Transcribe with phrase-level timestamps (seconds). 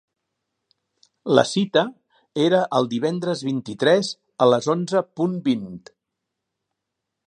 [1.39, 1.83] La cita
[2.47, 4.13] era el divendres vint-i-tres
[4.47, 5.81] a les onze punt vint.